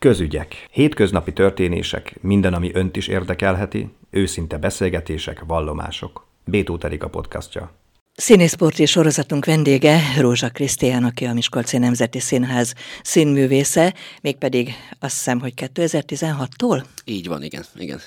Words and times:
Közügyek. 0.00 0.66
Hétköznapi 0.70 1.32
történések, 1.32 2.16
minden, 2.20 2.54
ami 2.54 2.70
önt 2.74 2.96
is 2.96 3.08
érdekelheti, 3.08 3.88
őszinte 4.10 4.58
beszélgetések, 4.58 5.44
vallomások. 5.46 6.26
Bétó 6.44 6.78
a 6.98 7.08
podcastja. 7.08 7.72
Színészporti 8.14 8.86
sorozatunk 8.86 9.44
vendége 9.44 10.00
Rózsa 10.18 10.48
Krisztián, 10.48 11.04
aki 11.04 11.24
a 11.24 11.32
Miskolci 11.32 11.78
Nemzeti 11.78 12.18
Színház 12.18 12.74
színművésze, 13.02 13.94
mégpedig 14.22 14.72
azt 14.98 15.16
hiszem, 15.16 15.40
hogy 15.40 15.52
2016-tól? 15.56 16.84
Így 17.04 17.26
van, 17.26 17.42
igen, 17.42 17.64
igen. 17.74 18.00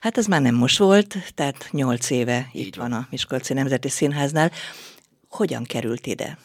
Hát 0.00 0.18
ez 0.18 0.26
már 0.26 0.42
nem 0.42 0.54
most 0.54 0.78
volt, 0.78 1.16
tehát 1.34 1.68
nyolc 1.70 2.10
éve 2.10 2.48
Így 2.52 2.66
itt 2.66 2.74
van. 2.74 2.90
van 2.90 2.98
a 2.98 3.06
Miskolci 3.10 3.52
Nemzeti 3.52 3.88
Színháznál. 3.88 4.50
Hogyan 5.28 5.64
került 5.64 6.06
ide? 6.06 6.38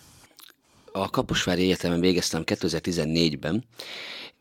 A 0.91 1.09
Kaposvári 1.09 1.63
Egyetemen 1.63 1.99
végeztem 1.99 2.43
2014-ben, 2.45 3.63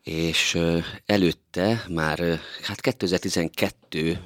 és 0.03 0.57
előtte 1.05 1.85
már, 1.89 2.39
hát 2.61 2.81
2012 2.81 4.19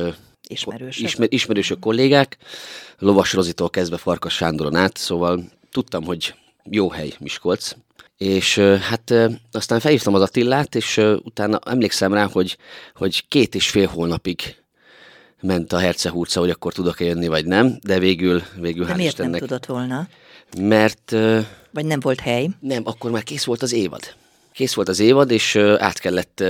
ismerősök, 0.48 1.04
ismer, 1.04 1.28
ismerősök 1.32 1.80
kollégák, 1.80 2.38
Lovas 2.98 3.34
Rozitól 3.34 3.70
kezdve 3.70 3.98
Farkas 3.98 4.34
Sándoron 4.34 4.76
át, 4.76 4.98
szóval 4.98 5.44
tudtam, 5.72 6.04
hogy 6.04 6.34
jó 6.64 6.90
hely 6.90 7.14
Miskolc, 7.20 7.76
és 8.18 8.58
hát 8.60 9.14
aztán 9.52 9.80
felhívtam 9.80 10.14
az 10.14 10.22
Attillát, 10.22 10.76
és 10.76 10.98
utána 11.24 11.60
emlékszem 11.66 12.14
rá, 12.14 12.26
hogy, 12.32 12.58
hogy 12.96 13.28
két 13.28 13.56
és 13.56 13.70
fél 13.70 13.88
hónapig 13.88 14.56
ment 15.42 15.74
a 15.74 15.78
hercehúrca, 15.78 16.40
hogy 16.40 16.50
akkor 16.50 16.74
tudok-e 16.74 17.06
jönni, 17.06 17.28
vagy 17.28 17.46
nem, 17.46 17.78
de 17.84 18.00
végül, 18.00 18.42
végül 18.56 18.86
de 18.86 18.96
miért 18.96 19.12
Istennek, 19.12 19.40
nem 19.40 19.40
tudott 19.40 19.66
volna? 19.66 20.08
Mert... 20.58 21.16
Vagy 21.72 21.86
nem 21.86 22.00
volt 22.00 22.20
hely? 22.20 22.50
Nem, 22.60 22.82
akkor 22.86 23.12
már 23.12 23.24
kész 23.24 23.44
volt 23.44 23.62
az 23.62 23.74
évad. 23.74 24.16
Kész 24.54 24.74
volt 24.74 24.90
az 24.90 25.00
évad, 25.00 25.32
és 25.32 25.56
át 25.56 26.00
kellett 26.00 26.44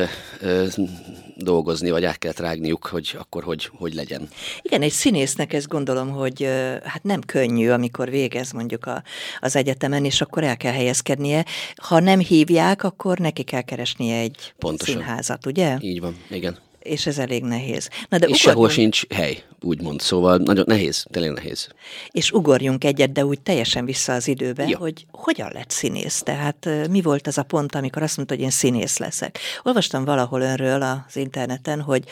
dolgozni, 1.35 1.89
vagy 1.89 2.05
át 2.05 2.17
kellett 2.17 2.39
rágniuk, 2.39 2.85
hogy 2.85 3.15
akkor 3.19 3.43
hogy, 3.43 3.69
hogy 3.73 3.93
legyen. 3.93 4.29
Igen, 4.61 4.81
egy 4.81 4.91
színésznek 4.91 5.53
ez 5.53 5.65
gondolom, 5.65 6.09
hogy 6.09 6.43
hát 6.83 7.03
nem 7.03 7.21
könnyű, 7.21 7.69
amikor 7.69 8.09
végez 8.09 8.51
mondjuk 8.51 8.85
a, 8.85 9.03
az 9.39 9.55
egyetemen, 9.55 10.05
és 10.05 10.21
akkor 10.21 10.43
el 10.43 10.57
kell 10.57 10.73
helyezkednie. 10.73 11.45
Ha 11.75 11.99
nem 11.99 12.19
hívják, 12.19 12.83
akkor 12.83 13.17
neki 13.17 13.43
kell 13.43 13.61
keresnie 13.61 14.17
egy 14.19 14.53
Pontosan. 14.57 14.95
színházat, 14.95 15.45
ugye? 15.45 15.77
Így 15.79 15.99
van, 15.99 16.15
igen 16.29 16.57
és 16.89 17.05
ez 17.05 17.17
elég 17.17 17.43
nehéz. 17.43 17.89
Na 18.09 18.17
de 18.17 18.27
és 18.27 18.31
ugorjunk... 18.31 18.37
sehol 18.37 18.69
sincs 18.69 19.07
hely, 19.07 19.43
úgymond, 19.61 20.01
szóval 20.01 20.37
nagyon 20.37 20.65
nehéz, 20.67 21.05
tényleg 21.11 21.31
nehéz. 21.31 21.67
És 22.11 22.31
ugorjunk 22.31 22.83
egyet, 22.83 23.11
de 23.11 23.25
úgy 23.25 23.41
teljesen 23.41 23.85
vissza 23.85 24.13
az 24.13 24.27
időbe, 24.27 24.67
ja. 24.67 24.77
hogy 24.77 25.05
hogyan 25.11 25.51
lett 25.53 25.69
színész? 25.69 26.21
Tehát 26.21 26.69
mi 26.89 27.01
volt 27.01 27.27
az 27.27 27.37
a 27.37 27.43
pont, 27.43 27.75
amikor 27.75 28.03
azt 28.03 28.15
mondta, 28.15 28.35
hogy 28.35 28.43
én 28.43 28.49
színész 28.49 28.97
leszek? 28.97 29.39
Olvastam 29.63 30.05
valahol 30.05 30.41
önről 30.41 30.81
az 30.81 31.15
interneten, 31.15 31.81
hogy 31.81 32.03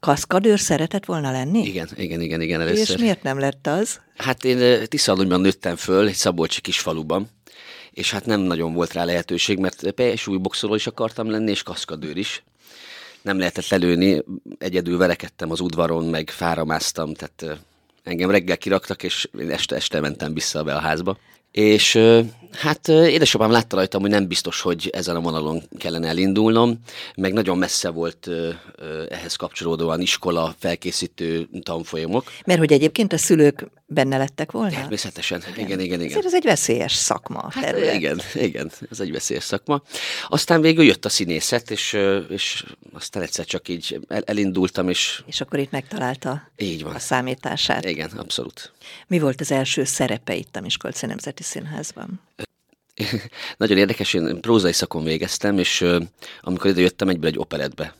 kaszkadőr 0.00 0.60
szeretett 0.60 1.04
volna 1.04 1.30
lenni? 1.30 1.62
Igen, 1.62 1.88
igen, 1.96 2.20
igen, 2.20 2.40
igen, 2.40 2.60
először. 2.60 2.96
És 2.96 3.02
miért 3.02 3.22
nem 3.22 3.38
lett 3.38 3.66
az? 3.66 4.00
Hát 4.16 4.44
én 4.44 4.86
Tiszalonyban 4.88 5.40
nőttem 5.40 5.76
föl, 5.76 6.06
egy 6.06 6.14
Szabolcsi 6.14 6.60
kisfaluban, 6.60 7.28
és 7.90 8.10
hát 8.10 8.26
nem 8.26 8.40
nagyon 8.40 8.72
volt 8.74 8.92
rá 8.92 9.04
lehetőség, 9.04 9.58
mert 9.58 9.94
súlyboxoló 10.16 10.74
is 10.74 10.86
akartam 10.86 11.30
lenni, 11.30 11.50
és 11.50 11.62
kaszkadőr 11.62 12.16
is 12.16 12.42
nem 13.22 13.38
lehetett 13.38 13.68
lelőni, 13.68 14.22
egyedül 14.58 14.98
verekedtem 14.98 15.50
az 15.50 15.60
udvaron, 15.60 16.04
meg 16.04 16.30
fáramáztam, 16.30 17.14
tehát 17.14 17.60
engem 18.02 18.30
reggel 18.30 18.58
kiraktak, 18.58 19.02
és 19.02 19.28
én 19.40 19.50
este-este 19.50 20.00
mentem 20.00 20.34
vissza 20.34 20.62
be 20.62 20.74
a 20.74 20.80
házba. 20.80 21.18
És 21.50 21.98
hát 22.52 22.88
édesapám 22.88 23.50
látta 23.50 23.76
rajtam, 23.76 24.00
hogy 24.00 24.10
nem 24.10 24.26
biztos, 24.26 24.60
hogy 24.60 24.90
ezen 24.92 25.16
a 25.16 25.20
vonalon 25.20 25.62
kellene 25.78 26.08
elindulnom, 26.08 26.78
meg 27.16 27.32
nagyon 27.32 27.58
messze 27.58 27.88
volt 27.88 28.28
ehhez 29.08 29.36
kapcsolódóan 29.36 30.00
iskola, 30.00 30.54
felkészítő 30.58 31.48
tanfolyamok. 31.62 32.24
Mert 32.44 32.58
hogy 32.58 32.72
egyébként 32.72 33.12
a 33.12 33.18
szülők 33.18 33.66
benne 33.92 34.16
lettek 34.16 34.52
volna? 34.52 34.70
Természetesen, 34.70 35.42
igen, 35.50 35.66
igen, 35.66 35.80
igen. 35.80 36.00
igen. 36.00 36.24
Ez 36.24 36.34
egy 36.34 36.44
veszélyes 36.44 36.92
szakma. 36.92 37.50
Hát, 37.50 37.78
igen, 37.94 38.20
igen, 38.34 38.70
ez 38.90 39.00
egy 39.00 39.12
veszélyes 39.12 39.44
szakma. 39.44 39.82
Aztán 40.28 40.60
végül 40.60 40.84
jött 40.84 41.04
a 41.04 41.08
színészet, 41.08 41.70
és, 41.70 41.98
és 42.28 42.64
aztán 42.92 43.22
egyszer 43.22 43.44
csak 43.44 43.68
így 43.68 44.00
elindultam, 44.08 44.88
és... 44.88 45.22
És 45.26 45.40
akkor 45.40 45.58
itt 45.58 45.70
megtalálta 45.70 46.50
így 46.56 46.82
van. 46.82 46.94
a 46.94 46.98
számítását. 46.98 47.84
Igen, 47.84 48.10
abszolút. 48.10 48.72
Mi 49.06 49.18
volt 49.18 49.40
az 49.40 49.50
első 49.50 49.84
szerepe 49.84 50.34
itt 50.34 50.56
a 50.56 50.60
Miskolci 50.60 51.06
Nemzeti 51.06 51.42
Színházban? 51.42 52.20
Nagyon 53.56 53.78
érdekes, 53.78 54.14
én 54.14 54.40
prózai 54.40 54.72
szakon 54.72 55.04
végeztem, 55.04 55.58
és 55.58 55.84
amikor 56.40 56.70
ide 56.70 56.80
jöttem, 56.80 57.08
egyből 57.08 57.30
egy 57.30 57.38
operetbe 57.38 57.94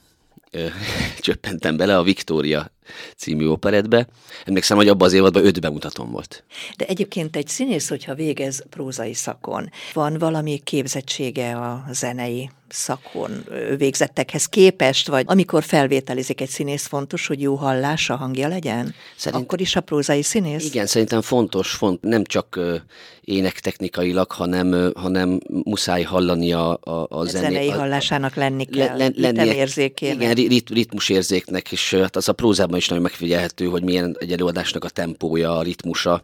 csöppentem 1.20 1.76
bele 1.76 1.98
a 1.98 2.02
Victoria 2.02 2.70
című 3.16 3.46
operetbe. 3.46 4.06
Emlékszem, 4.44 4.76
hogy 4.76 4.88
abban 4.88 5.06
az 5.06 5.12
évadban 5.12 5.44
öt 5.44 5.60
bemutatom 5.60 6.10
volt. 6.10 6.44
De 6.76 6.86
egyébként 6.86 7.36
egy 7.36 7.48
színész, 7.48 7.88
hogyha 7.88 8.14
végez 8.14 8.64
prózai 8.70 9.14
szakon, 9.14 9.70
van 9.92 10.18
valami 10.18 10.60
képzettsége 10.64 11.56
a 11.56 11.84
zenei 11.90 12.50
szakon 12.72 13.44
végzettekhez 13.76 14.46
képest, 14.46 15.08
vagy 15.08 15.24
amikor 15.28 15.62
felvételizik 15.62 16.40
egy 16.40 16.48
színész, 16.48 16.86
fontos, 16.86 17.26
hogy 17.26 17.40
jó 17.40 17.54
hallása, 17.54 18.16
hangja 18.16 18.48
legyen? 18.48 18.94
Szerint, 19.16 19.42
Akkor 19.42 19.60
is 19.60 19.76
a 19.76 19.80
prózai 19.80 20.22
színész? 20.22 20.64
Igen, 20.64 20.86
szerintem 20.86 21.20
fontos, 21.20 21.70
font, 21.70 22.02
nem 22.02 22.24
csak 22.24 22.60
énektechnikailag, 23.24 24.30
hanem, 24.30 24.92
hanem 24.94 25.40
muszáj 25.64 26.02
hallani 26.02 26.52
a, 26.52 26.78
a, 26.82 27.06
a, 27.08 27.24
zené, 27.24 27.44
zenei 27.44 27.68
a, 27.68 27.74
hallásának 27.74 28.34
lenni 28.34 28.64
kell, 28.64 28.96
le, 28.96 29.10
lennie, 29.16 29.54
érzékének. 29.54 30.14
Igen, 30.14 30.48
rit, 30.48 30.68
ritmusérzéknek, 30.68 31.72
és 31.72 31.94
hát 31.94 32.16
az 32.16 32.28
a 32.28 32.32
prózában 32.32 32.76
is 32.76 32.88
nagyon 32.88 33.04
megfigyelhető, 33.04 33.66
hogy 33.66 33.82
milyen 33.82 34.16
egy 34.18 34.32
előadásnak 34.32 34.84
a 34.84 34.88
tempója, 34.88 35.56
a 35.56 35.62
ritmusa, 35.62 36.22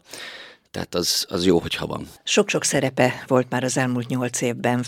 tehát 0.71 0.95
az, 0.95 1.27
az 1.29 1.47
jó, 1.47 1.59
hogyha 1.59 1.87
van. 1.87 2.09
Sok-sok 2.25 2.65
szerepe 2.65 3.25
volt 3.27 3.47
már 3.51 3.65
az 3.65 3.77
elmúlt 3.77 4.09
nyolc 4.09 4.41
évben, 4.41 4.87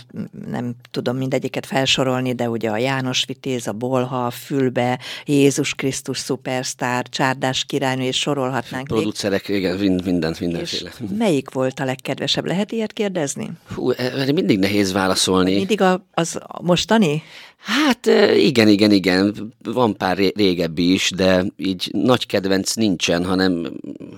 nem 0.49 0.75
tudom 0.91 1.17
mindegyiket 1.17 1.67
felsorolni, 1.67 2.32
de 2.35 2.49
ugye 2.49 2.71
a 2.71 2.77
János 2.77 3.25
Vitéz, 3.25 3.67
a 3.67 3.73
Bolha, 3.73 4.27
a 4.27 4.31
Fülbe, 4.31 4.99
Jézus 5.25 5.75
Krisztus 5.75 6.19
szupersztár, 6.19 7.09
Csárdás 7.09 7.65
királynő, 7.65 8.03
és 8.03 8.19
sorolhatnánk 8.19 8.87
Producerek, 8.87 9.49
még. 9.49 9.56
igen, 9.59 9.77
mindent, 10.05 10.41
mindenféle. 10.41 10.91
És 11.00 11.06
melyik 11.19 11.50
volt 11.50 11.81
a 11.81 11.85
legkedvesebb? 11.85 12.47
Lehet 12.47 12.73
ilyet 12.73 12.93
kérdezni? 12.93 13.50
Hú, 13.75 13.91
erre 13.91 14.33
mindig 14.33 14.59
nehéz 14.59 14.93
válaszolni. 14.93 15.55
Mindig 15.55 15.81
a, 15.81 16.06
az 16.15 16.37
a 16.47 16.62
mostani? 16.62 17.23
Hát 17.61 18.07
igen, 18.37 18.69
igen, 18.69 18.91
igen. 18.91 19.55
Van 19.62 19.97
pár 19.97 20.17
régebbi 20.17 20.93
is, 20.93 21.11
de 21.11 21.45
így 21.57 21.89
nagy 21.93 22.27
kedvenc 22.27 22.75
nincsen, 22.75 23.25
hanem 23.25 23.53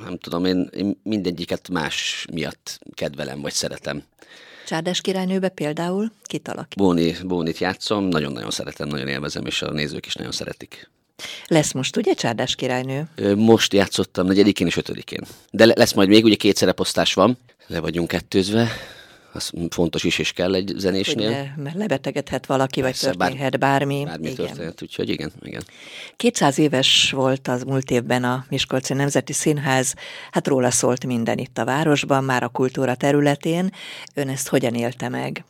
nem 0.05 0.19
tudom, 0.19 0.45
én, 0.45 0.71
én 0.77 1.01
mindegyiket 1.03 1.69
más 1.69 2.27
miatt 2.33 2.79
kedvelem, 2.95 3.41
vagy 3.41 3.53
szeretem. 3.53 4.03
Csárdás 4.67 5.01
királynőbe 5.01 5.49
például 5.49 6.13
kit 6.25 6.49
alakít? 6.49 6.77
Bóni, 6.77 7.17
Bónit 7.25 7.59
játszom, 7.59 8.05
nagyon-nagyon 8.05 8.51
szeretem, 8.51 8.89
nagyon 8.89 9.09
élvezem, 9.09 9.47
és 9.47 9.63
a 9.63 9.71
nézők 9.71 10.07
is 10.07 10.15
nagyon 10.15 10.33
szeretik. 10.33 10.91
Lesz 11.47 11.73
most, 11.73 11.97
ugye, 11.97 12.15
Csárdás 12.15 12.55
királynő? 12.55 13.09
Most 13.37 13.73
játszottam 13.73 14.27
negyedikén 14.27 14.67
és 14.67 14.77
ötödikén. 14.77 15.21
De 15.51 15.67
lesz 15.67 15.93
majd 15.93 16.09
még, 16.09 16.25
ugye 16.25 16.35
két 16.35 16.57
szereposztás 16.57 17.15
van, 17.15 17.39
le 17.67 17.81
vagyunk 17.81 18.09
kettőzve, 18.09 18.69
az 19.33 19.51
fontos 19.71 20.05
is, 20.05 20.19
és 20.19 20.33
kell 20.33 20.55
egy 20.55 20.73
zenésnél. 20.77 21.29
Ugye, 21.29 21.47
mert 21.57 21.77
lebetegedhet 21.77 22.47
valaki, 22.47 22.81
Persze, 22.81 23.07
vagy 23.07 23.17
történhet 23.17 23.59
bár, 23.59 23.79
bármi. 23.79 24.05
Bármi 24.05 24.31
igen. 24.31 24.47
történhet, 24.47 24.83
úgyhogy 24.83 25.09
igen, 25.09 25.33
igen. 25.43 25.63
200 26.17 26.59
éves 26.59 27.11
volt 27.11 27.49
az 27.49 27.63
múlt 27.63 27.91
évben 27.91 28.25
a 28.25 28.45
Miskolci 28.49 28.95
Nemzeti 28.95 29.33
Színház, 29.33 29.95
hát 30.31 30.47
róla 30.47 30.71
szólt 30.71 31.07
minden 31.07 31.39
itt 31.39 31.59
a 31.59 31.65
városban, 31.65 32.25
már 32.25 32.43
a 32.43 32.49
kultúra 32.49 32.95
területén. 32.95 33.73
Ön 34.15 34.29
ezt 34.29 34.49
hogyan 34.49 34.75
élte 34.75 35.09
meg? 35.09 35.45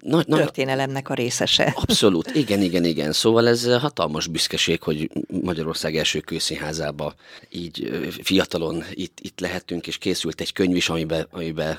na, 0.00 0.22
na, 0.26 0.36
történelemnek 0.36 1.08
a 1.08 1.14
részese. 1.14 1.72
Abszolút, 1.76 2.34
igen, 2.34 2.62
igen, 2.62 2.84
igen. 2.84 3.12
Szóval 3.12 3.48
ez 3.48 3.66
hatalmas 3.78 4.26
büszkeség, 4.26 4.82
hogy 4.82 5.10
Magyarország 5.42 5.96
első 5.96 6.20
kőszínházába 6.20 7.14
így 7.50 8.00
fiatalon 8.22 8.84
itt, 8.92 9.18
itt 9.20 9.40
lehetünk, 9.40 9.86
és 9.86 9.98
készült 9.98 10.40
egy 10.40 10.52
könyv 10.52 10.76
is, 10.76 10.88
amiben, 10.88 11.26
amiben 11.30 11.78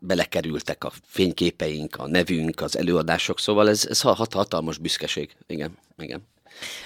belekerültek 0.00 0.84
a 0.84 0.92
fényképeink, 1.04 1.96
a 1.96 2.08
nevünk, 2.08 2.60
az 2.60 2.78
előadások, 2.78 3.38
szóval 3.38 3.68
ez, 3.68 3.86
ez 3.88 4.00
hat, 4.00 4.32
hatalmas 4.32 4.78
büszkeség. 4.78 5.36
Igen, 5.46 5.78
igen. 5.98 6.22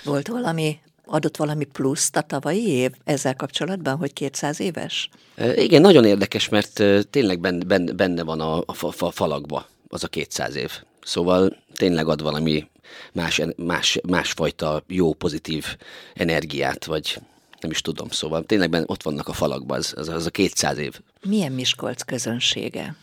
Volt 0.05 0.29
valami, 0.29 0.79
adott 1.05 1.37
valami 1.37 1.65
pluszt 1.65 2.17
a 2.17 2.21
tavalyi 2.21 2.69
év 2.69 2.93
ezzel 3.05 3.37
kapcsolatban, 3.37 3.97
hogy 3.97 4.13
200 4.13 4.61
éves? 4.61 5.09
Igen, 5.57 5.81
nagyon 5.81 6.05
érdekes, 6.05 6.49
mert 6.49 6.83
tényleg 7.11 7.41
benne, 7.41 7.93
benne 7.93 8.23
van 8.23 8.41
a, 8.41 8.59
a, 8.59 8.75
a 8.99 9.11
falakba 9.11 9.67
az 9.89 10.05
a 10.05 10.09
200 10.09 10.55
év. 10.55 10.71
Szóval 11.03 11.63
tényleg 11.75 12.09
ad 12.09 12.23
valami 12.23 12.69
más, 13.13 13.41
más, 13.57 13.99
másfajta 14.09 14.83
jó, 14.87 15.13
pozitív 15.13 15.77
energiát, 16.15 16.85
vagy 16.85 17.19
nem 17.65 17.73
is 17.73 17.81
tudom, 17.81 18.09
szóval 18.09 18.45
tényleg 18.45 18.71
benne, 18.71 18.85
ott 18.87 19.03
vannak 19.03 19.29
a 19.29 19.33
falakban, 19.33 19.79
az, 19.79 19.93
az, 19.97 20.09
az 20.09 20.27
a 20.27 20.31
200 20.31 20.79
év. 20.79 21.01
Milyen 21.27 21.53
Miskolc 21.53 22.03
közönsége? 22.03 22.97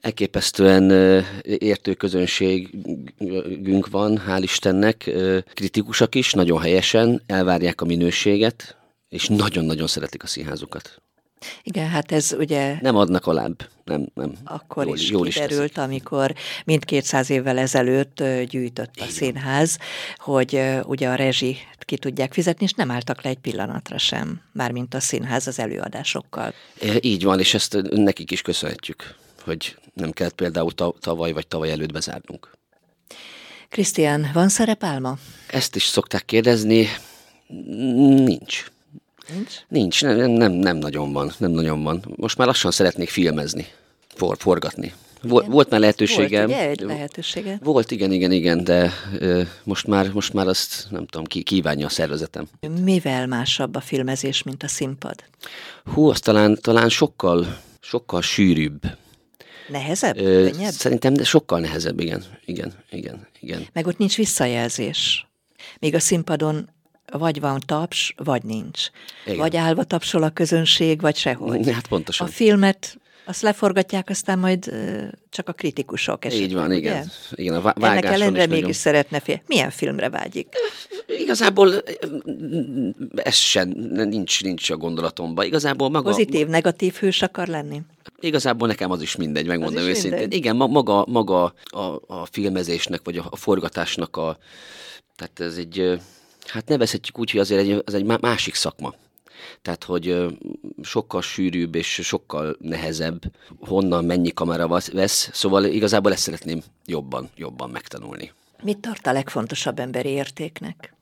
elképesztően 0.00 0.90
értő 1.42 1.94
közönségünk 1.94 3.88
van, 3.90 4.22
hál' 4.28 4.40
Istennek, 4.42 5.10
kritikusak 5.54 6.14
is, 6.14 6.32
nagyon 6.32 6.60
helyesen, 6.60 7.22
elvárják 7.26 7.80
a 7.80 7.84
minőséget, 7.84 8.76
és 9.08 9.28
nagyon-nagyon 9.28 9.86
szeretik 9.86 10.22
a 10.22 10.26
színházukat. 10.26 11.02
Igen, 11.62 11.88
hát 11.88 12.12
ez 12.12 12.34
ugye... 12.38 12.76
Nem 12.80 12.96
adnak 12.96 13.26
alább, 13.26 13.68
nem, 13.84 14.08
nem. 14.14 14.32
Akkor 14.44 14.86
jól, 14.86 14.96
is 14.96 15.10
jól 15.10 15.26
kiderült, 15.26 15.70
is 15.70 15.76
amikor 15.76 16.34
mint 16.64 16.84
200 16.84 17.30
évvel 17.30 17.58
ezelőtt 17.58 18.22
gyűjtött 18.48 18.94
a 19.00 19.04
színház, 19.04 19.78
hogy 20.16 20.60
ugye 20.84 21.08
a 21.08 21.14
rezsi 21.14 21.56
ki 21.78 21.98
tudják 21.98 22.32
fizetni, 22.32 22.64
és 22.64 22.72
nem 22.72 22.90
álltak 22.90 23.22
le 23.22 23.30
egy 23.30 23.38
pillanatra 23.38 23.98
sem, 23.98 24.40
mármint 24.52 24.94
a 24.94 25.00
színház 25.00 25.46
az 25.46 25.58
előadásokkal. 25.58 26.54
Így 27.00 27.24
van, 27.24 27.38
és 27.38 27.54
ezt 27.54 27.76
nekik 27.90 28.30
is 28.30 28.42
köszönhetjük, 28.42 29.14
hogy 29.44 29.76
nem 29.94 30.10
kellett 30.10 30.34
például 30.34 30.72
tavaly 31.00 31.32
vagy 31.32 31.46
tavaly 31.46 31.70
előtt 31.70 31.92
bezárnunk. 31.92 32.50
Krisztián, 33.68 34.30
van 34.32 34.48
szerepálma? 34.48 35.18
Ezt 35.46 35.76
is 35.76 35.84
szokták 35.84 36.24
kérdezni. 36.24 36.88
Nincs. 37.46 38.64
Nincs? 39.32 39.54
Nincs, 39.68 40.02
nem, 40.02 40.30
nem, 40.30 40.52
nem 40.52 40.76
nagyon 40.76 41.12
van, 41.12 41.32
nem 41.38 41.50
nagyon 41.50 41.82
van. 41.82 42.04
Most 42.16 42.38
már 42.38 42.46
lassan 42.46 42.70
szeretnék 42.70 43.08
filmezni, 43.08 43.66
for, 44.14 44.36
forgatni. 44.38 44.92
Volt, 45.28 45.46
volt 45.46 45.70
már 45.70 45.80
lehetőségem. 45.80 46.46
Volt, 46.46 46.58
ugye, 46.58 46.68
egy 46.68 46.80
lehetősége? 46.80 47.58
Volt, 47.62 47.90
igen, 47.90 48.12
igen, 48.12 48.32
igen, 48.32 48.64
de 48.64 48.92
ö, 49.18 49.42
most, 49.64 49.86
már, 49.86 50.12
most 50.12 50.32
már 50.32 50.46
azt 50.46 50.86
nem 50.90 51.06
tudom, 51.06 51.26
ki 51.26 51.42
kívánja 51.42 51.86
a 51.86 51.88
szervezetem. 51.88 52.46
Mivel 52.82 53.26
másabb 53.26 53.74
a 53.74 53.80
filmezés, 53.80 54.42
mint 54.42 54.62
a 54.62 54.68
színpad? 54.68 55.24
Hú, 55.84 56.08
az 56.08 56.20
talán, 56.20 56.58
talán 56.60 56.88
sokkal, 56.88 57.58
sokkal 57.80 58.22
sűrűbb. 58.22 58.82
Nehezebb? 59.68 60.16
Ö, 60.16 60.50
könnyebb? 60.50 60.72
Szerintem 60.72 61.14
de 61.14 61.24
sokkal 61.24 61.60
nehezebb, 61.60 62.00
igen, 62.00 62.24
igen, 62.44 62.72
igen, 62.90 63.26
igen. 63.40 63.66
Meg 63.72 63.86
ott 63.86 63.98
nincs 63.98 64.16
visszajelzés. 64.16 65.26
Még 65.78 65.94
a 65.94 66.00
színpadon 66.00 66.68
vagy 67.12 67.40
van 67.40 67.60
taps, 67.66 68.14
vagy 68.16 68.42
nincs. 68.42 68.90
Igen. 69.24 69.38
Vagy 69.38 69.56
állva 69.56 69.84
tapsol 69.84 70.22
a 70.22 70.30
közönség, 70.30 71.00
vagy 71.00 71.16
sehogy. 71.16 71.70
Hát 71.70 71.88
pontosan. 71.88 72.26
A 72.26 72.30
filmet 72.30 72.98
azt 73.26 73.42
leforgatják, 73.42 74.08
aztán 74.08 74.38
majd 74.38 74.74
csak 75.30 75.48
a 75.48 75.52
kritikusok 75.52 76.24
esetleg, 76.24 76.48
Így 76.48 76.54
van, 76.54 76.66
ugye? 76.66 76.76
igen. 76.76 77.10
igen 77.34 77.54
a 77.54 77.74
Ennek 77.80 78.04
ellenére 78.04 78.46
mégis 78.46 78.60
nagyon... 78.60 78.72
szeretne 78.72 79.20
fél. 79.20 79.42
Milyen 79.46 79.70
filmre 79.70 80.10
vágyik? 80.10 80.48
Igazából 81.06 81.82
ez 83.14 83.34
sem, 83.34 83.68
nincs, 83.92 84.42
nincs 84.42 84.70
a 84.70 84.76
gondolatomban. 84.76 85.44
Igazából 85.44 85.90
maga... 85.90 86.10
Pozitív, 86.10 86.46
negatív 86.46 86.94
hős 86.94 87.22
akar 87.22 87.46
lenni? 87.46 87.82
Igazából 88.20 88.68
nekem 88.68 88.90
az 88.90 89.02
is 89.02 89.16
mindegy, 89.16 89.46
megmondom 89.46 89.82
az 89.82 89.88
őszintén. 89.88 90.18
Mindegy. 90.18 90.38
Igen, 90.38 90.56
maga, 90.56 91.04
maga 91.08 91.54
a, 91.64 92.00
a 92.06 92.26
filmezésnek, 92.30 93.00
vagy 93.04 93.16
a, 93.16 93.26
a 93.30 93.36
forgatásnak 93.36 94.16
a... 94.16 94.38
Tehát 95.16 95.40
ez 95.40 95.56
egy 95.56 96.00
hát 96.46 96.68
nevezhetjük 96.68 97.18
úgy, 97.18 97.30
hogy 97.30 97.40
azért 97.40 97.60
egy, 97.60 97.82
az 97.84 97.94
egy 97.94 98.04
másik 98.04 98.54
szakma. 98.54 98.94
Tehát, 99.62 99.84
hogy 99.84 100.26
sokkal 100.82 101.22
sűrűbb 101.22 101.74
és 101.74 102.00
sokkal 102.02 102.56
nehezebb, 102.60 103.22
honnan 103.58 104.04
mennyi 104.04 104.32
kamera 104.32 104.80
vesz, 104.92 105.30
szóval 105.32 105.64
igazából 105.64 106.12
ezt 106.12 106.22
szeretném 106.22 106.62
jobban, 106.86 107.30
jobban 107.36 107.70
megtanulni. 107.70 108.32
Mit 108.62 108.78
tart 108.78 109.06
a 109.06 109.12
legfontosabb 109.12 109.78
emberi 109.78 110.08
értéknek? 110.08 110.94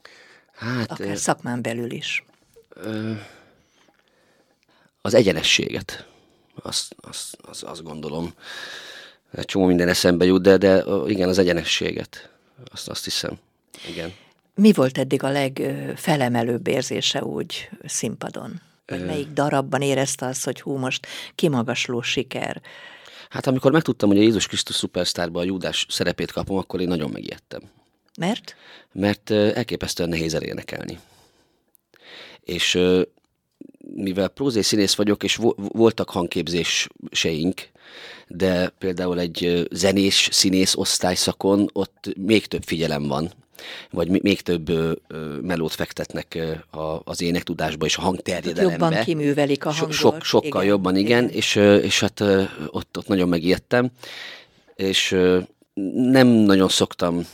Hát, 0.53 0.91
Akár 0.91 1.17
szakmán 1.17 1.63
belül 1.63 1.91
is. 1.91 2.25
Az 5.01 5.15
egyenességet. 5.15 6.07
Azt, 6.63 6.95
azt, 7.01 7.37
azt, 7.43 7.63
azt 7.63 7.83
gondolom. 7.83 8.33
Csomó 9.43 9.67
minden 9.67 9.89
eszembe 9.89 10.25
jut, 10.25 10.43
de, 10.43 10.57
de 10.57 10.85
igen, 11.07 11.29
az 11.29 11.39
egyenességet. 11.39 12.31
Azt, 12.73 12.89
azt 12.89 13.05
hiszem. 13.05 13.39
Igen. 13.89 14.13
Mi 14.55 14.73
volt 14.73 14.99
eddig 14.99 15.23
a 15.23 15.31
legfelemelőbb 15.31 16.67
érzése 16.67 17.25
úgy 17.25 17.69
színpadon? 17.85 18.61
Vagy 18.87 19.05
melyik 19.07 19.29
darabban 19.29 19.83
érezte 19.83 20.27
azt, 20.27 20.45
hogy 20.45 20.61
hú, 20.61 20.77
most 20.77 21.07
kimagasló 21.35 22.03
siker? 22.03 22.63
Hát 23.29 23.47
amikor 23.47 23.73
megtudtam, 23.73 24.09
hogy 24.09 24.19
a 24.19 24.23
Jézus 24.23 24.47
Krisztus 24.47 24.77
szupersztárban 24.77 25.43
a 25.43 25.47
Júdás 25.47 25.87
szerepét 25.89 26.33
kapom, 26.33 26.57
akkor 26.57 26.81
én 26.81 26.89
nagyon 26.89 27.11
megijedtem. 27.11 27.63
Mert? 28.19 28.57
Mert 28.93 29.31
elképesztően 29.31 30.09
nehéz 30.09 30.35
elénekelni. 30.35 30.99
És 32.41 32.79
mivel 33.95 34.29
prózai 34.29 34.63
színész 34.63 34.95
vagyok, 34.95 35.23
és 35.23 35.39
voltak 35.57 36.11
hangképzéseink, 36.11 37.69
de 38.27 38.69
például 38.69 39.19
egy 39.19 39.69
zenés 39.71 40.29
színész 40.33 40.75
osztályszakon 40.75 41.71
ott 41.73 42.13
még 42.17 42.47
több 42.47 42.63
figyelem 42.63 43.07
van, 43.07 43.33
vagy 43.91 44.23
még 44.23 44.41
több 44.41 44.71
melót 45.43 45.73
fektetnek 45.73 46.39
az 47.05 47.23
énektudásba 47.23 47.87
és 47.87 47.97
a 47.97 48.01
hangterjedelembe. 48.01 48.85
Jobban 48.85 49.05
kiművelik 49.05 49.65
a 49.65 49.71
hangot. 49.71 49.93
So, 49.93 50.11
sok, 50.11 50.23
sokkal 50.25 50.63
igen, 50.63 50.65
jobban, 50.65 50.97
igen, 50.97 51.25
igen. 51.25 51.37
És, 51.37 51.55
és 51.83 52.01
hát 52.01 52.21
ott, 52.71 52.99
ott 52.99 53.07
nagyon 53.07 53.29
megijedtem, 53.29 53.91
és 54.75 55.17
nem 55.95 56.27
nagyon 56.27 56.69
szoktam 56.69 57.27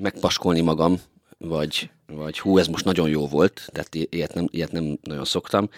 megpaskolni 0.00 0.60
magam, 0.60 1.00
vagy, 1.38 1.90
vagy 2.06 2.38
hú, 2.38 2.58
ez 2.58 2.66
most 2.66 2.84
nagyon 2.84 3.08
jó 3.08 3.28
volt, 3.28 3.68
tehát 3.72 3.94
ilyet 3.94 4.34
nem, 4.34 4.46
ilyet 4.50 4.72
nem 4.72 4.98
nagyon 5.02 5.24
szoktam, 5.24 5.68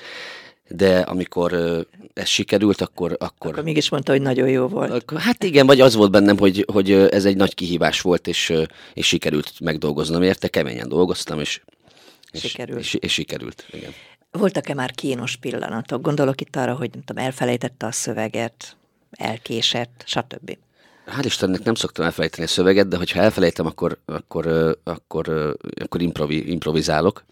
de 0.68 0.98
amikor 0.98 1.52
ez 2.14 2.26
sikerült, 2.26 2.80
akkor... 2.80 3.16
Akkor, 3.18 3.50
akkor 3.50 3.62
mégis 3.62 3.88
mondta, 3.88 4.12
hogy 4.12 4.22
nagyon 4.22 4.48
jó 4.48 4.66
volt. 4.66 5.12
Hát 5.16 5.44
igen, 5.44 5.66
vagy 5.66 5.80
az 5.80 5.94
volt 5.94 6.10
bennem, 6.10 6.38
hogy, 6.38 6.64
hogy 6.72 6.92
ez 6.92 7.24
egy 7.24 7.36
nagy 7.36 7.54
kihívás 7.54 8.00
volt, 8.00 8.26
és, 8.26 8.52
és 8.94 9.06
sikerült 9.06 9.52
megdolgoznom 9.60 10.22
érte, 10.22 10.48
keményen 10.48 10.88
dolgoztam, 10.88 11.40
és, 11.40 11.60
és, 12.30 12.40
sikerült. 12.40 12.80
és, 12.80 12.94
és 12.94 13.12
sikerült. 13.12 13.66
Igen. 13.70 13.92
Voltak-e 14.30 14.74
már 14.74 14.92
kínos 14.92 15.36
pillanatok? 15.36 16.02
Gondolok 16.02 16.40
itt 16.40 16.56
arra, 16.56 16.74
hogy 16.74 16.90
nem 16.92 17.02
tudom, 17.02 17.24
elfelejtette 17.24 17.86
a 17.86 17.92
szöveget, 17.92 18.76
elkésett, 19.10 20.02
stb. 20.06 20.56
Hál' 21.06 21.24
Istennek 21.24 21.62
nem 21.64 21.74
szoktam 21.74 22.04
elfelejteni 22.04 22.44
a 22.44 22.48
szöveget, 22.48 22.88
de 22.88 22.96
hogyha 22.96 23.20
elfelejtem, 23.20 23.66
akkor, 23.66 23.98
akkor, 24.04 24.76
akkor, 24.84 25.56
akkor 25.80 26.02
improvi, 26.02 26.50
improvizálok. 26.50 27.24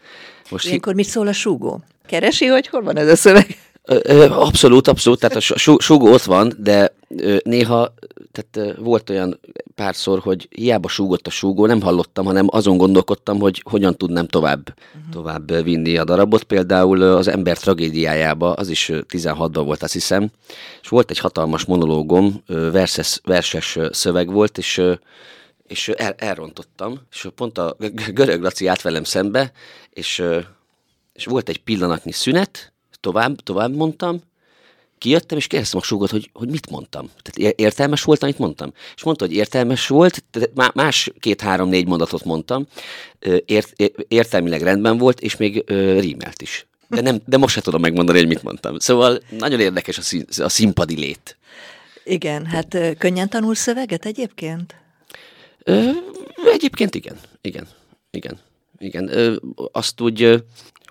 Most 0.50 0.66
Ilyenkor 0.66 0.94
mit 0.94 1.06
szól 1.06 1.26
a 1.26 1.32
súgó? 1.32 1.82
Keresi, 2.06 2.46
hogy 2.46 2.68
hol 2.68 2.82
van 2.82 2.96
ez 2.96 3.08
a 3.08 3.16
szöveg? 3.16 3.46
Abszolút, 4.30 4.88
abszolút, 4.88 5.20
tehát 5.20 5.36
a 5.36 5.58
súgó 5.78 6.12
ott 6.12 6.22
van, 6.22 6.52
de 6.58 6.94
néha 7.44 7.94
tehát 8.32 8.76
volt 8.78 9.10
olyan 9.10 9.40
párszor, 9.74 10.18
hogy 10.18 10.48
hiába 10.50 10.88
súgott 10.88 11.26
a 11.26 11.30
súgó, 11.30 11.66
nem 11.66 11.80
hallottam, 11.80 12.24
hanem 12.24 12.46
azon 12.50 12.76
gondolkodtam, 12.76 13.38
hogy 13.38 13.62
hogyan 13.70 13.96
tudnám 13.96 14.26
tovább, 14.26 14.68
uh-huh. 14.68 15.12
tovább 15.12 15.62
vinni 15.62 15.96
a 15.96 16.04
darabot. 16.04 16.42
Például 16.42 17.02
az 17.02 17.28
ember 17.28 17.58
tragédiájába, 17.58 18.52
az 18.52 18.68
is 18.68 18.90
16-ban 18.92 19.62
volt, 19.64 19.82
azt 19.82 19.92
hiszem, 19.92 20.30
és 20.82 20.88
volt 20.88 21.10
egy 21.10 21.18
hatalmas 21.18 21.64
monológom, 21.64 22.42
verses, 22.46 23.20
verses 23.24 23.78
szöveg 23.90 24.32
volt, 24.32 24.58
és 24.58 24.82
és 25.66 25.88
el, 25.88 26.14
elrontottam, 26.18 27.00
és 27.10 27.28
pont 27.34 27.58
a 27.58 27.76
görög 28.12 28.42
Laci 28.42 28.66
állt 28.66 28.82
velem 28.82 29.04
szembe, 29.04 29.52
és, 29.90 30.22
és 31.14 31.24
volt 31.24 31.48
egy 31.48 31.62
pillanatnyi 31.62 32.12
szünet, 32.12 32.72
tovább, 33.00 33.36
tovább 33.36 33.74
mondtam, 33.74 34.20
kijöttem, 34.98 35.38
és 35.38 35.46
kérdeztem 35.46 35.80
a 35.80 35.82
súgot, 35.82 36.10
hogy, 36.10 36.30
hogy 36.32 36.48
mit 36.48 36.70
mondtam. 36.70 37.10
Tehát 37.22 37.58
értelmes 37.58 38.02
volt, 38.02 38.22
amit 38.22 38.38
mondtam. 38.38 38.72
És 38.96 39.02
mondta, 39.02 39.26
hogy 39.26 39.34
értelmes 39.34 39.86
volt, 39.86 40.24
tehát 40.30 40.74
más 40.74 41.10
két-három-négy 41.20 41.86
mondatot 41.86 42.24
mondtam, 42.24 42.66
ért, 43.44 43.72
értelmileg 44.08 44.62
rendben 44.62 44.98
volt, 44.98 45.20
és 45.20 45.36
még 45.36 45.64
rímelt 45.98 46.42
is. 46.42 46.66
De, 46.88 47.00
nem, 47.00 47.20
de 47.26 47.36
most 47.36 47.54
se 47.54 47.60
tudom 47.60 47.80
megmondani, 47.80 48.18
hogy 48.18 48.26
mit 48.26 48.42
mondtam. 48.42 48.78
Szóval 48.78 49.20
nagyon 49.30 49.60
érdekes 49.60 49.98
a, 49.98 50.02
szín, 50.02 50.24
a 50.36 50.48
színpadi 50.48 50.96
lét. 50.96 51.36
Igen, 52.04 52.46
hát 52.46 52.76
könnyen 52.98 53.28
tanul 53.28 53.54
szöveget 53.54 54.06
egyébként? 54.06 54.74
Ö, 55.64 55.90
egyébként 56.52 56.94
igen, 56.94 57.16
igen, 57.40 57.66
igen, 58.10 58.38
igen. 58.78 59.08
Ö, 59.08 59.36
azt 59.72 60.00
úgy, 60.00 60.44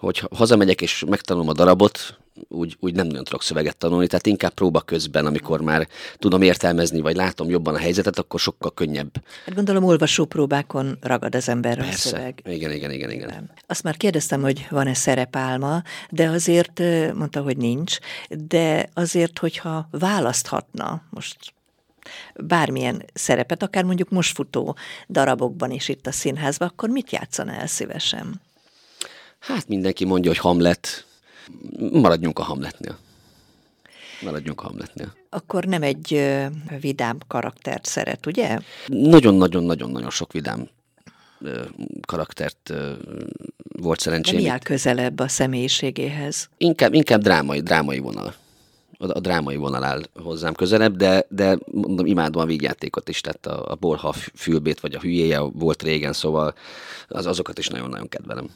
hogy 0.04 0.24
hazamegyek 0.36 0.82
és 0.82 1.04
megtanulom 1.08 1.50
a 1.50 1.54
darabot, 1.54 2.18
úgy, 2.48 2.78
úgy 2.80 2.96
nem 2.96 3.08
nagyon 3.08 3.24
tudok 3.24 3.44
szöveget 3.44 3.78
tanulni, 3.78 4.08
tehát 4.08 4.26
inkább 4.26 4.54
próba 4.54 4.82
közben, 4.82 5.26
amikor 5.26 5.62
már 5.62 5.88
tudom 6.18 6.42
értelmezni, 6.42 7.02
vagy 7.02 7.16
látom 7.16 7.50
jobban 7.50 7.76
a 7.76 7.78
helyzetet, 7.78 8.20
akkor 8.20 8.40
sokkal 8.40 8.74
könnyebb. 8.74 9.12
Hát 9.46 9.56
gondolom 9.56 9.84
olvasó 9.84 10.26
próbákon 10.26 10.98
ragad 11.02 11.36
az 11.36 11.50
ember 11.50 11.80
a 11.80 11.92
szöveg. 11.92 12.42
Igen, 12.46 12.72
igen, 12.72 12.92
igen, 12.92 13.12
igen. 13.12 13.28
Nem. 13.28 13.50
Azt 13.68 13.84
már 13.84 13.98
kérdeztem, 13.98 14.42
hogy 14.42 14.68
van-e 14.70 14.94
szerepálma, 14.94 15.82
de 16.10 16.28
azért 16.28 16.82
mondta, 17.14 17.42
hogy 17.42 17.58
nincs, 17.58 17.98
de 18.30 18.90
azért, 18.94 19.40
hogyha 19.40 19.88
választhatna, 19.92 21.02
most 21.10 21.38
bármilyen 22.36 23.06
szerepet, 23.14 23.64
akár 23.64 23.84
mondjuk 23.84 24.10
most 24.10 24.36
futó 24.36 24.76
darabokban 25.10 25.72
is 25.72 25.90
itt 25.90 26.08
a 26.08 26.12
színházban, 26.12 26.68
akkor 26.68 26.90
mit 26.90 27.12
játszana 27.12 27.52
el 27.52 27.68
szívesen? 27.68 28.42
Hát 29.44 29.68
mindenki 29.68 30.06
mondja, 30.06 30.30
hogy 30.30 30.40
Hamlet. 30.40 31.06
Maradjunk 31.92 32.40
a 32.40 32.44
Hamletnél. 32.44 32.98
Maradjunk 34.22 34.62
a 34.62 34.64
Hamletnél. 34.64 35.14
Akkor 35.30 35.64
nem 35.64 35.84
egy 35.84 36.14
ö, 36.14 36.46
vidám 36.80 37.18
karaktert 37.28 37.86
szeret, 37.86 38.26
ugye? 38.26 38.60
Nagyon-nagyon-nagyon-nagyon 38.88 40.10
sok 40.10 40.32
vidám 40.32 40.70
ö, 41.42 41.62
karaktert 42.08 42.70
ö, 42.70 42.94
volt 43.58 44.00
szerencsém. 44.00 44.36
De 44.36 44.42
mi 44.42 44.48
áll 44.48 44.60
közelebb 44.60 45.20
a 45.20 45.28
személyiségéhez? 45.28 46.50
Inkább, 46.58 46.94
inkább 46.94 47.22
drámai, 47.22 47.62
drámai 47.62 48.00
vonal 48.00 48.34
a, 49.04 49.18
a 49.18 49.20
drámai 49.20 49.56
vonal 49.56 49.84
áll 49.84 50.02
hozzám 50.16 50.54
közelebb, 50.54 50.96
de, 50.96 51.26
de 51.30 51.58
mondom, 51.72 52.06
imádom 52.06 52.42
a 52.42 52.46
vígjátékot 52.46 53.10
is, 53.10 53.22
tehát 53.22 53.46
a, 53.46 53.72
a 53.72 53.76
Borha 53.76 54.14
fülbét, 54.34 54.80
vagy 54.80 54.96
a 54.96 55.00
hülyéje 55.00 55.40
volt 55.40 55.84
régen, 55.84 56.14
szóval 56.14 56.54
az, 57.08 57.26
azokat 57.26 57.60
is 57.60 57.68
nagyon-nagyon 57.68 58.10
kedvelem. 58.10 58.50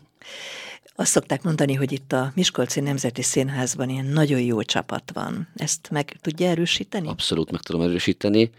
Azt 1.00 1.12
szokták 1.12 1.44
mondani, 1.44 1.74
hogy 1.74 1.92
itt 1.92 2.14
a 2.14 2.32
Miskolci 2.36 2.80
Nemzeti 2.80 3.22
Színházban 3.22 3.90
ilyen 3.90 4.06
nagyon 4.06 4.40
jó 4.40 4.62
csapat 4.62 5.12
van. 5.14 5.48
Ezt 5.56 5.90
meg 5.92 6.18
tudja 6.22 6.48
erősíteni? 6.48 7.08
Abszolút 7.08 7.52
meg 7.52 7.62
tudom 7.62 7.82
erősíteni. 7.82 8.52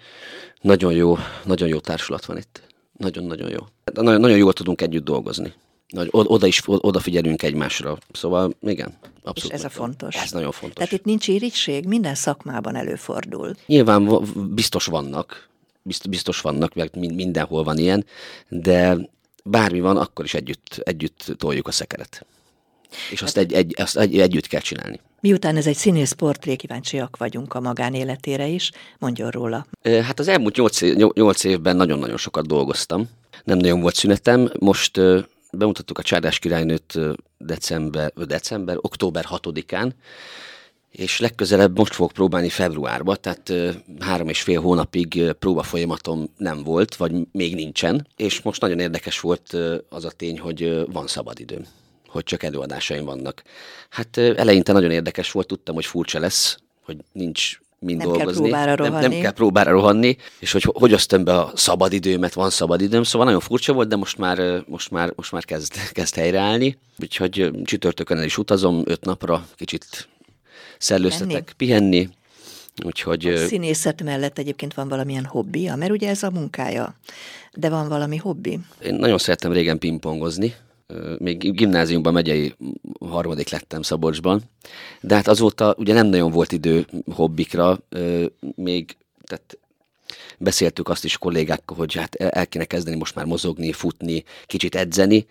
Nagyon 0.60 0.92
jó, 0.92 1.16
nagyon 1.44 1.68
jó 1.68 1.78
társulat 1.78 2.24
van 2.24 2.36
itt. 2.36 2.62
Nagyon-nagyon 2.92 3.50
jó. 3.50 3.58
Nagyon, 3.94 4.20
nagyon 4.20 4.36
jól 4.36 4.52
tudunk 4.52 4.80
együtt 4.80 5.04
dolgozni. 5.04 5.52
Nagy, 5.88 6.08
oda 6.10 6.46
is 6.46 6.62
odafigyelünk 6.66 7.42
egymásra. 7.42 7.98
Szóval 8.12 8.54
igen, 8.60 8.98
abszolút. 9.22 9.52
És 9.52 9.58
ez 9.58 9.64
a 9.64 9.68
fontos. 9.68 10.14
Ez 10.14 10.30
nagyon 10.30 10.52
fontos. 10.52 10.76
Tehát 10.76 10.92
itt 10.92 11.04
nincs 11.04 11.28
irítség, 11.28 11.84
minden 11.84 12.14
szakmában 12.14 12.76
előfordul. 12.76 13.54
Nyilván 13.66 14.22
biztos 14.54 14.86
vannak, 14.86 15.48
biztos 16.08 16.40
vannak, 16.40 16.74
mert 16.74 16.96
mindenhol 16.96 17.64
van 17.64 17.78
ilyen, 17.78 18.04
de 18.48 18.98
bármi 19.48 19.80
van, 19.80 19.96
akkor 19.96 20.24
is 20.24 20.34
együtt, 20.34 20.80
együtt 20.82 21.34
toljuk 21.36 21.66
a 21.66 21.70
szekeret. 21.70 22.26
És 23.10 23.22
azt, 23.22 23.36
egy, 23.36 23.52
egy, 23.52 23.74
azt 23.76 23.98
egy, 23.98 24.20
együtt 24.20 24.46
kell 24.46 24.60
csinálni. 24.60 25.00
Miután 25.20 25.56
ez 25.56 25.66
egy 25.66 25.76
színész 25.76 26.12
portré, 26.12 26.56
kíváncsiak 26.56 27.16
vagyunk 27.16 27.54
a 27.54 27.60
magánéletére 27.60 28.46
is, 28.46 28.70
mondjon 28.98 29.30
róla. 29.30 29.66
Hát 29.82 30.18
az 30.18 30.28
elmúlt 30.28 30.56
nyolc, 30.56 30.80
nyolc 31.14 31.44
évben 31.44 31.76
nagyon-nagyon 31.76 32.16
sokat 32.16 32.46
dolgoztam. 32.46 33.08
Nem 33.44 33.58
nagyon 33.58 33.80
volt 33.80 33.94
szünetem. 33.94 34.50
Most 34.58 35.00
bemutattuk 35.52 35.98
a 35.98 36.02
Csárdás 36.02 36.38
királynőt 36.38 36.98
december, 37.38 38.12
december, 38.12 38.76
október 38.80 39.24
6-án, 39.30 39.90
és 40.90 41.20
legközelebb 41.20 41.78
most 41.78 41.94
fogok 41.94 42.12
próbálni 42.12 42.48
februárba, 42.48 43.16
tehát 43.16 43.52
három 44.00 44.28
és 44.28 44.42
fél 44.42 44.60
hónapig 44.60 45.32
próba 45.38 45.62
folyamatom 45.62 46.30
nem 46.36 46.62
volt, 46.62 46.96
vagy 46.96 47.12
még 47.32 47.54
nincsen, 47.54 48.06
és 48.16 48.42
most 48.42 48.60
nagyon 48.60 48.78
érdekes 48.78 49.20
volt 49.20 49.56
az 49.88 50.04
a 50.04 50.10
tény, 50.10 50.38
hogy 50.38 50.84
van 50.92 51.06
szabadidőm 51.06 51.64
hogy 52.08 52.24
csak 52.24 52.42
előadásaim 52.42 53.04
vannak. 53.04 53.42
Hát 53.88 54.16
eleinte 54.16 54.72
nagyon 54.72 54.90
érdekes 54.90 55.30
volt, 55.30 55.46
tudtam, 55.46 55.74
hogy 55.74 55.86
furcsa 55.86 56.18
lesz, 56.18 56.58
hogy 56.82 56.96
nincs 57.12 57.58
mind 57.78 57.98
nem 57.98 58.08
dolgozni. 58.08 58.50
Kell 58.50 58.74
nem, 58.74 58.92
nem 58.92 59.10
kell 59.10 59.32
próbára 59.32 59.70
rohanni, 59.70 60.16
és 60.38 60.52
hogy 60.52 60.62
hogy 60.72 60.92
osztom 60.92 61.24
be 61.24 61.38
a 61.38 61.52
szabadidőmet, 61.54 62.34
van 62.34 62.50
szabadidőm, 62.50 63.02
szóval 63.02 63.26
nagyon 63.26 63.40
furcsa 63.40 63.72
volt, 63.72 63.88
de 63.88 63.96
most 63.96 64.18
már, 64.18 64.64
most 64.66 64.90
már, 64.90 65.12
most 65.16 65.32
már 65.32 65.44
kezd, 65.44 65.74
kezd 65.92 66.14
helyreállni. 66.14 66.78
Úgyhogy 67.00 67.50
csütörtökön 67.64 68.18
el 68.18 68.24
is 68.24 68.38
utazom 68.38 68.82
öt 68.84 69.04
napra, 69.04 69.46
kicsit 69.56 70.08
szellőztetek, 70.78 71.52
pihenni. 71.56 72.08
Úgyhogy... 72.84 73.26
A 73.26 73.46
színészet 73.46 74.02
mellett 74.02 74.38
egyébként 74.38 74.74
van 74.74 74.88
valamilyen 74.88 75.24
hobbija, 75.24 75.76
mert 75.76 75.90
ugye 75.90 76.08
ez 76.08 76.22
a 76.22 76.30
munkája, 76.30 76.94
de 77.54 77.68
van 77.68 77.88
valami 77.88 78.16
hobbi? 78.16 78.58
Én 78.82 78.94
nagyon 78.94 79.18
szerettem 79.18 79.52
régen 79.52 79.78
pingpongozni, 79.78 80.54
még 81.18 81.54
gimnáziumban 81.54 82.12
megyei 82.12 82.54
harmadik 83.00 83.48
lettem 83.48 83.82
Szabolcsban, 83.82 84.42
de 85.00 85.14
hát 85.14 85.28
azóta 85.28 85.74
ugye 85.78 85.94
nem 85.94 86.06
nagyon 86.06 86.30
volt 86.30 86.52
idő 86.52 86.86
hobbikra, 87.14 87.78
még 88.54 88.96
tehát 89.24 89.58
beszéltük 90.38 90.88
azt 90.88 91.04
is 91.04 91.18
kollégákkal, 91.18 91.76
hogy 91.76 91.94
hát 91.94 92.14
el 92.14 92.46
kéne 92.46 92.64
kezdeni 92.64 92.96
most 92.96 93.14
már 93.14 93.24
mozogni, 93.24 93.72
futni, 93.72 94.24
kicsit 94.46 94.74
edzeni, 94.74 95.26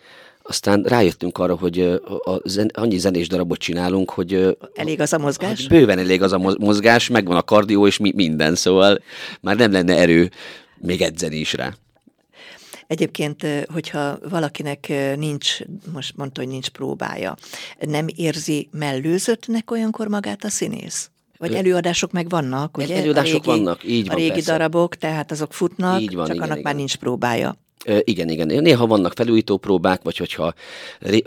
aztán 0.48 0.84
rájöttünk 0.84 1.38
arra, 1.38 1.56
hogy 1.56 1.80
a 2.24 2.40
zen, 2.44 2.72
annyi 2.74 2.98
zenés 2.98 3.28
darabot 3.28 3.60
csinálunk, 3.60 4.10
hogy... 4.10 4.58
Elég 4.76 5.02
az 5.02 5.14
a 5.14 5.18
mozgás? 5.18 5.68
Hogy 5.68 5.78
bőven 5.78 6.00
elég 6.00 6.22
az 6.22 6.34
a 6.34 6.38
mozgás, 6.38 7.08
megvan 7.08 7.38
a 7.38 7.42
kardió 7.42 7.88
és 7.88 7.98
mi, 7.98 8.12
minden, 8.16 8.56
szóval 8.56 9.02
már 9.42 9.56
nem 9.56 9.72
lenne 9.72 9.98
erő 9.98 10.32
még 10.78 11.02
edzeni 11.02 11.36
is 11.36 11.54
rá. 11.54 11.74
Egyébként, 12.88 13.46
hogyha 13.74 14.18
valakinek 14.30 14.94
nincs, 15.18 15.60
most 15.94 16.16
mondta, 16.16 16.42
hogy 16.42 16.50
nincs 16.50 16.70
próbája, 16.70 17.36
nem 17.80 18.06
érzi 18.16 18.70
mellőzöttnek 18.72 19.72
olyankor 19.72 20.08
magát 20.08 20.44
a 20.44 20.50
színész? 20.50 21.10
Vagy 21.38 21.54
előadások 21.54 22.12
meg 22.12 22.30
vannak, 22.30 22.78
ugye? 22.78 22.96
Előadások 22.96 23.48
a 23.48 23.52
régi, 23.52 23.64
vannak, 23.64 23.84
így 23.84 24.06
van, 24.08 24.16
A 24.16 24.18
régi 24.18 24.30
persze. 24.30 24.52
darabok, 24.52 24.96
tehát 24.96 25.32
azok 25.32 25.54
futnak, 25.54 26.02
így 26.02 26.16
van, 26.16 26.26
csak 26.26 26.36
igen, 26.36 26.48
annak 26.48 26.58
igen. 26.58 26.72
már 26.72 26.76
nincs 26.76 26.96
próbája. 26.96 27.56
Igen, 28.00 28.30
igen. 28.30 28.48
Néha 28.48 28.88
vannak 28.88 29.14
felújító 29.16 29.58
próbák, 29.58 30.02
vagy 30.02 30.18
hogyha 30.18 30.54
ré, 31.00 31.24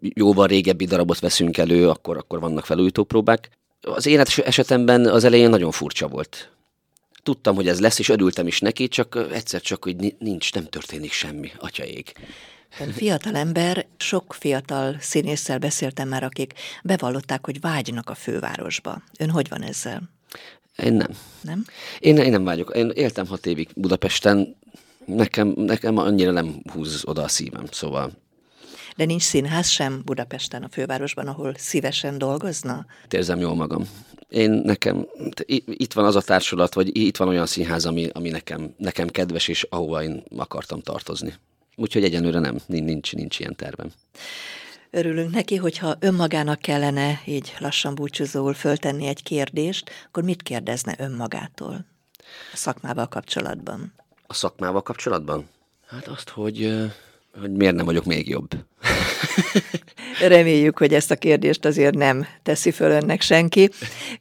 jóval 0.00 0.46
régebbi 0.46 0.84
darabot 0.84 1.20
veszünk 1.20 1.58
elő, 1.58 1.88
akkor, 1.88 2.16
akkor 2.16 2.40
vannak 2.40 2.64
felújító 2.64 3.04
próbák. 3.04 3.50
Az 3.80 4.06
én 4.06 4.22
esetemben 4.44 5.06
az 5.06 5.24
elején 5.24 5.50
nagyon 5.50 5.70
furcsa 5.70 6.08
volt 6.08 6.52
tudtam, 7.22 7.54
hogy 7.54 7.68
ez 7.68 7.80
lesz, 7.80 7.98
és 7.98 8.08
örültem 8.08 8.46
is 8.46 8.60
neki, 8.60 8.88
csak 8.88 9.26
egyszer 9.32 9.60
csak, 9.60 9.84
hogy 9.84 10.14
nincs, 10.18 10.52
nem 10.54 10.64
történik 10.64 11.12
semmi, 11.12 11.50
atyaég. 11.58 12.12
Fiatal 12.92 13.34
ember, 13.34 13.86
sok 13.96 14.34
fiatal 14.38 14.96
színésszel 15.00 15.58
beszéltem 15.58 16.08
már, 16.08 16.22
akik 16.22 16.52
bevallották, 16.82 17.44
hogy 17.44 17.60
vágynak 17.60 18.10
a 18.10 18.14
fővárosba. 18.14 19.02
Ön 19.18 19.30
hogy 19.30 19.48
van 19.48 19.62
ezzel? 19.62 20.02
Én 20.76 20.92
nem. 20.92 21.10
Nem? 21.40 21.64
Én, 21.98 22.16
én 22.16 22.30
nem 22.30 22.44
vágyok. 22.44 22.72
Én 22.76 22.90
éltem 22.94 23.26
hat 23.26 23.46
évig 23.46 23.68
Budapesten, 23.74 24.56
nekem, 25.06 25.52
nekem 25.56 25.96
annyira 25.96 26.30
nem 26.30 26.62
húz 26.72 27.02
oda 27.04 27.22
a 27.22 27.28
szívem, 27.28 27.64
szóval 27.70 28.12
de 28.96 29.04
nincs 29.04 29.22
színház 29.22 29.68
sem 29.68 30.02
Budapesten, 30.04 30.62
a 30.62 30.68
fővárosban, 30.68 31.26
ahol 31.26 31.54
szívesen 31.56 32.18
dolgozna? 32.18 32.86
Érzem 33.10 33.40
jól 33.40 33.54
magam. 33.54 33.88
Én 34.28 34.50
nekem, 34.50 35.06
itt 35.64 35.92
van 35.92 36.04
az 36.04 36.16
a 36.16 36.20
társulat, 36.20 36.74
vagy 36.74 36.96
itt 36.96 37.16
van 37.16 37.28
olyan 37.28 37.46
színház, 37.46 37.86
ami, 37.86 38.08
ami 38.12 38.28
nekem, 38.28 38.74
nekem 38.76 39.08
kedves, 39.08 39.48
és 39.48 39.66
ahova 39.70 40.02
én 40.02 40.22
akartam 40.36 40.80
tartozni. 40.80 41.34
Úgyhogy 41.76 42.04
egyenlőre 42.04 42.38
nem, 42.38 42.58
nincs, 42.66 43.14
nincs 43.14 43.38
ilyen 43.38 43.56
tervem. 43.56 43.92
Örülünk 44.90 45.32
neki, 45.34 45.56
hogyha 45.56 45.96
önmagának 46.00 46.58
kellene 46.58 47.20
így 47.26 47.54
lassan 47.58 47.94
búcsúzóul 47.94 48.54
föltenni 48.54 49.06
egy 49.06 49.22
kérdést, 49.22 49.90
akkor 50.06 50.22
mit 50.22 50.42
kérdezne 50.42 50.94
önmagától 50.98 51.86
a 52.52 52.56
szakmával 52.56 53.06
kapcsolatban? 53.06 53.92
A 54.32 54.34
szakmával 54.34 54.82
kapcsolatban? 54.82 55.48
Hát 55.86 56.08
azt, 56.08 56.28
hogy, 56.28 56.74
hogy 57.40 57.52
miért 57.52 57.74
nem 57.74 57.84
vagyok 57.84 58.04
még 58.04 58.28
jobb. 58.28 58.50
Reméljük, 60.20 60.78
hogy 60.78 60.94
ezt 60.94 61.10
a 61.10 61.16
kérdést 61.16 61.64
azért 61.64 61.94
nem 61.94 62.26
teszi 62.42 62.70
föl 62.70 62.90
önnek 62.90 63.20
senki. 63.20 63.70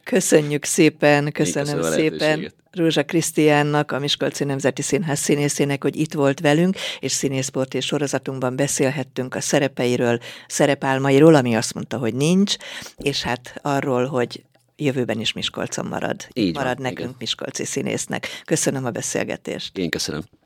Köszönjük 0.03 0.65
szépen, 0.65 1.32
köszönöm, 1.32 1.75
köszönöm 1.75 1.91
szépen 1.91 2.53
Rózsa 2.72 3.03
Krisztiánnak, 3.03 3.91
a 3.91 4.00
Miskolci 4.00 4.44
Nemzeti 4.44 4.82
Színház 4.82 5.20
színészének, 5.20 5.84
hogy 5.84 5.96
itt 5.96 6.13
volt 6.13 6.39
velünk, 6.39 6.75
és 7.00 7.12
színészport 7.12 7.74
és 7.74 7.86
sorozatunkban 7.86 8.56
beszélhettünk 8.56 9.36
a 9.36 9.41
szerepeiről, 9.41 10.20
szerepálmairól, 10.48 11.36
ami 11.36 11.56
azt 11.56 11.74
mondta, 11.74 11.98
hogy 11.98 12.13
nincs, 12.13 12.56
és 12.98 13.24
hát 13.24 13.53
arról, 13.62 14.06
hogy 14.06 14.44
jövőben 14.84 15.20
is 15.20 15.34
Miskolcon 15.34 15.86
marad. 15.86 16.28
Így 16.34 16.56
marad 16.56 16.74
van, 16.74 16.82
nekünk 16.82 17.00
igen. 17.00 17.16
Miskolci 17.20 17.66
színésznek. 17.66 18.28
Köszönöm 18.46 18.86
a 18.86 18.92
beszélgetést. 18.92 19.78
Én 19.78 19.90
köszönöm. 19.90 20.22